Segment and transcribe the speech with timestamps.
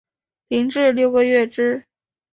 [0.47, 1.85] 零至六个月之